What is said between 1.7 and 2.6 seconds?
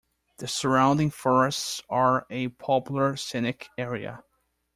are a